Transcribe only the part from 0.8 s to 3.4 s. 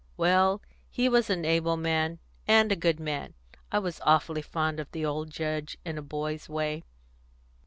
he was an able man, and a good man;